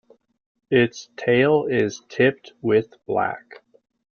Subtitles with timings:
[0.71, 3.61] Its tail is tipped with black.